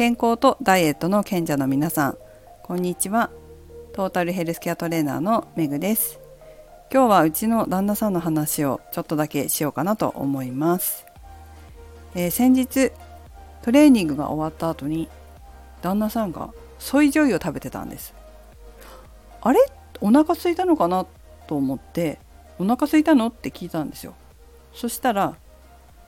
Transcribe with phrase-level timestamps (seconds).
[0.00, 2.18] 健康とダイエットの賢者の皆さん。
[2.62, 3.28] こんにちは。
[3.92, 6.20] トータルヘルスケアトレーナーのめぐです。
[6.90, 11.04] 今日はうちの旦那さんの話をちょっとだけしようかなと思います、
[12.14, 12.92] えー、先日
[13.60, 15.10] トレーニングが終わった後に
[15.82, 16.48] 旦那さんが
[16.78, 18.14] ソイジョイを食べてたんです。
[19.42, 19.60] あれ？
[20.00, 21.04] お腹空いたのかな？
[21.46, 22.18] と思って
[22.58, 23.26] お腹空いたの？
[23.26, 24.14] って聞いたんですよ。
[24.72, 25.36] そしたら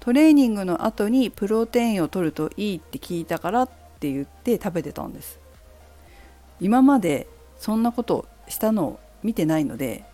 [0.00, 5.40] トレーニングの後にプロテインを取るといいって聞いたからって言って食べてたんです
[6.60, 7.26] 今まで
[7.58, 10.04] そんなことしたのを見てないので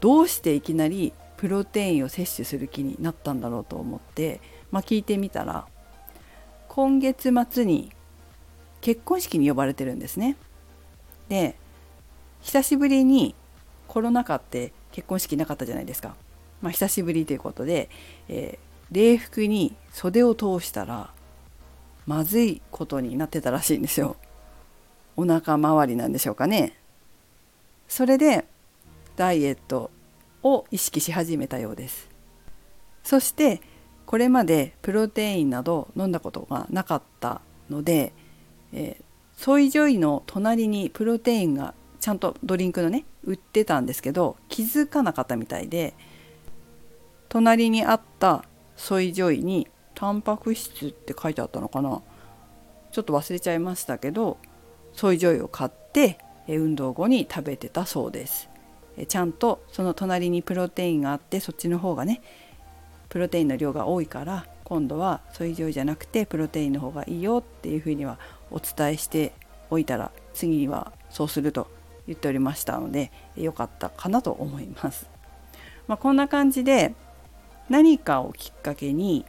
[0.00, 5.66] どうしていきなりプロテインを摂取する気になったんだろうと思って、まあ、聞いてみたら
[6.68, 7.92] 今月末に
[8.80, 10.36] 結婚式に呼ばれてるんですね。
[11.28, 11.56] で
[12.42, 13.34] 久しぶりに
[13.88, 16.14] コロナ禍って結婚式なかったじゃないですか。
[16.60, 17.88] まあ、久しぶりということで、
[18.28, 21.10] えー、礼服に袖を通したら
[22.06, 24.16] まずいことになってたらしいんですよ。
[25.16, 26.76] お腹周りなんでしょうかね。
[27.88, 28.44] それで
[29.16, 29.90] ダイエット
[30.42, 32.08] を意識し始めたようです。
[33.02, 33.60] そして
[34.06, 38.12] これまでプロテインなど飲んだことがなかったので、
[38.72, 39.04] えー、
[39.42, 45.94] ソイジョイの隣にプロテインがちゃんとドリンクのね売ってたんですけど気づかなかったみたいで
[47.28, 48.44] 隣にあった
[48.76, 52.02] ソイジョイにタンパク質って書いてあったのかな？
[52.90, 54.38] ちょっと忘れちゃいましたけど
[54.92, 58.48] ソイジョイを買って運動後に食べてたそうです
[59.08, 62.22] ちゃんとその隣にプロテインがあってそっちの方がね
[63.08, 68.18] プロテインの量が多いから今度はソイジョイじゃなくてプロテインの方がいいよっていうふうには
[68.50, 69.32] お伝えして
[69.70, 71.68] おいたら次はそうすると
[72.06, 75.08] 言っておりましたので良かったかなと思います。
[75.86, 76.94] まあ、こんな感じで
[77.68, 79.24] 何かをきっかけに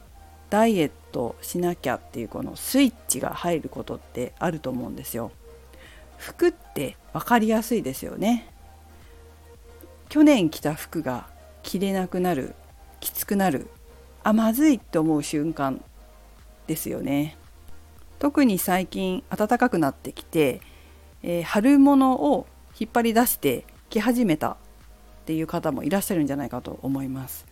[0.49, 5.31] ダイエットしなきゃっていうこのスイッチが入ることってあると思うんですよ。
[6.17, 8.49] 服って分かりやすいですよね。
[10.09, 11.27] 去年着た服が
[11.63, 12.55] 着れなくなる
[12.99, 13.67] きつくなる
[14.23, 15.83] あまずいって思う瞬間
[16.67, 17.37] ですよね。
[18.19, 20.61] 特に最近暖かくなってきて、
[21.21, 22.47] えー、春物を
[22.79, 24.57] 引っ張り出して着始めたっ
[25.25, 27.45] ていう方もいらっしゃるんじゃないかと思います。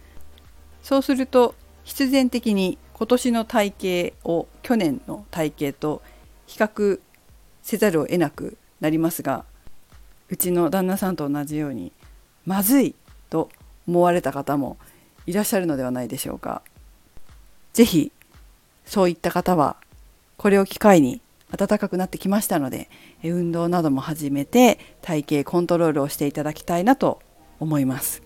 [0.84, 3.74] そうすると必然的に今年の体
[4.22, 6.02] 型を去年の体型と
[6.46, 7.00] 比較
[7.62, 9.46] せざるを得なくなりますが
[10.30, 11.92] うちの旦那さんと同じように
[12.46, 12.96] まずい
[13.30, 13.50] と
[13.88, 14.78] 思われた方も
[15.26, 16.62] いらっしゃるのではないでしょうか。
[17.74, 18.12] 是非
[18.86, 19.78] そういった方は
[20.38, 21.22] これを機会に
[21.56, 22.90] 暖かくなってきましたので
[23.24, 27.22] 運動なども始めて体型コントロールをしていただきたいなと
[27.60, 28.22] 思います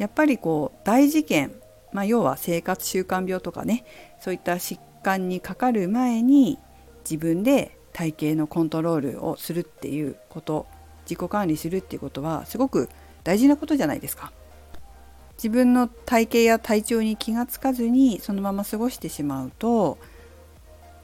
[0.00, 1.52] やっぱりこう大事件、
[1.92, 3.84] まあ、要は生活習慣病とかね
[4.18, 6.58] そういった疾患にかかる前に
[7.04, 10.66] 自分で体型のコントロールをするっていうこと
[11.04, 12.88] 自己管理するっていうことはすごく
[13.24, 14.32] 大事なことじゃないですか。
[15.36, 19.98] 自分の体型や体調に気がつかずにそのまま過ごしてしまうと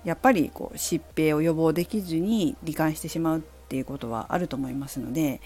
[0.05, 5.41] やっぱりこう疾病を予防できずに罹患してしまうっていうことはあると思いますので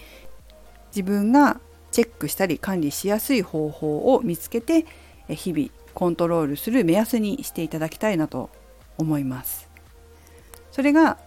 [0.89, 4.85] 自分がチェックしたり管理しやすい方法を見つけて
[5.27, 8.49] 日々コントロールする目安にしていただきたいなと
[8.97, 9.69] 思います。
[10.71, 11.17] それが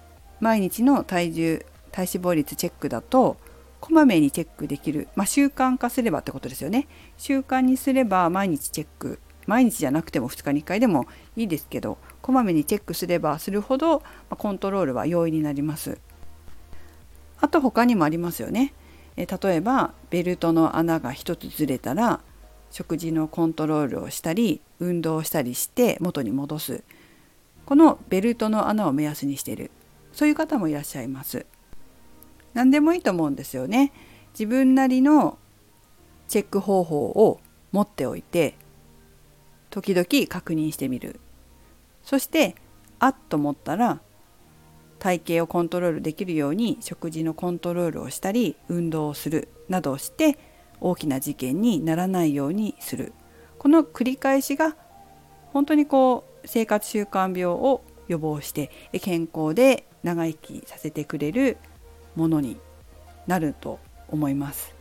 [0.41, 3.37] 毎日の体重体脂肪率チェックだと
[3.81, 6.89] こまめにチェックできる、まあ、習慣化すればってことですよね。
[7.19, 15.99] 習慣にすれば毎日チェック毎日じゃなくても2日に1回でもいいですけどこまめにチェックすればするほど、まコントロールは容易になります。
[17.41, 18.73] あと他にもありますよね。
[19.17, 22.21] え例えばベルトの穴が1つずれたら
[22.71, 26.83] 食事のコントロールをしたり運動をしたりして元に戻す
[27.67, 29.71] このベルトの穴を目安にしている
[30.13, 31.47] そういう方もいらっしゃいます。
[32.53, 33.93] 何でもいいと思うんですよね。
[34.33, 35.39] 自分なりの
[36.29, 37.41] チェック方法を
[37.73, 38.57] 持っておいて
[39.71, 41.21] 時々確認してみる
[42.03, 42.55] そして
[42.99, 44.01] あっと思ったら
[45.05, 50.39] 体型をコントロールできるように食事のコントロールをしたり運動をするなどをして
[50.81, 53.13] 大きな事件にならないようにする
[53.59, 54.75] この繰り返しが
[55.53, 58.71] 本当にこう生活習慣病を予防して
[59.03, 61.59] 健康で長生きさせてくれる
[62.17, 62.57] ものに
[63.27, 64.75] なると思います。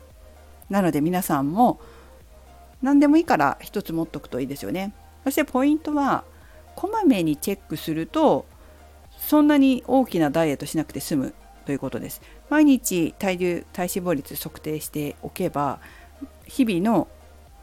[0.70, 1.82] なので皆さんも
[2.82, 4.94] 何でもいいから一つ持っとくといいですよね。
[5.26, 6.24] そしてポイントは
[6.78, 8.46] こまめにチェックすると
[9.28, 11.34] そんなに大きなダイエットしなくて済む
[11.66, 12.22] ということです。
[12.50, 15.80] 毎日体重体脂肪率測定しておけば
[16.46, 17.08] 日々の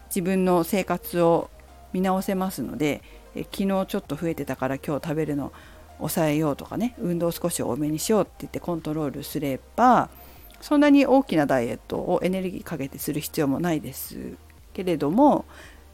[0.08, 1.50] 自分の生活を
[1.92, 3.02] 見直せますので
[3.34, 5.52] え昨日ちょっと増えてたから今日食べるの
[5.98, 10.08] 抑えようとかね運動少し多めにしようって言ってコントロールすれば
[10.60, 14.36] そんなに大きなダイエットをエネルギーかけてする必要もないです
[14.72, 15.44] けれども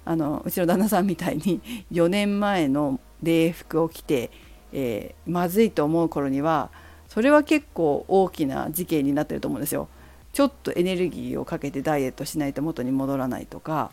[0.04, 1.60] あのうちの旦那さんみたいに
[1.92, 4.30] 4年前の礼服を着て、
[4.72, 6.70] えー、まずいと思う頃には
[7.08, 9.88] それは結構大きな事件になってると思うんですよ。
[10.32, 13.90] ちょっとエネルギーをかけてダイエットしないと元に戻らないとか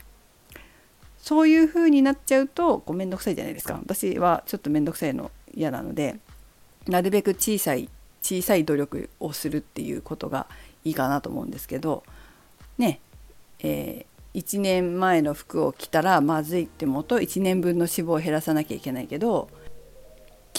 [1.17, 6.17] そういう風になっちゃうとこうめんどくさいじゃないですか私はちょっとめんどくさいの嫌なので
[6.85, 7.87] なるべく小さい
[8.21, 10.47] 小さい努力をするっていうことが
[10.83, 12.03] いいかなと思うんですけど
[12.77, 12.99] ね
[13.59, 19.49] えー、1年前の服を着たらまずいって思うと1年分の脂肪を減らさなきゃいけないけど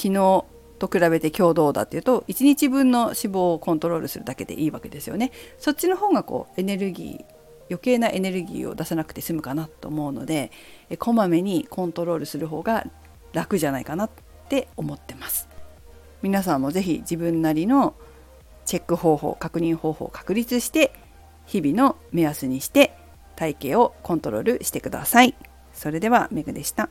[0.04, 0.44] 昨日
[0.78, 5.32] と比べて今日どうだっていうと1日分の脂肪をコントロールするだけでいいわけですよね。
[5.58, 7.34] そっちの方がこうエネルギー
[7.70, 10.50] 余計なエネルギーを出さなくて済むかなと思うので
[10.90, 12.86] えこまめにコントロールする方が
[13.32, 14.10] 楽じゃないかなっ
[14.50, 15.48] て思ってます。
[16.20, 17.94] 皆さんも是非自分なりの
[18.66, 20.92] チェック方法確認方法を確立して
[21.46, 22.94] 日々の目安にして
[23.36, 25.34] 体型をコントロールしてください。
[25.72, 26.90] それではメグでした。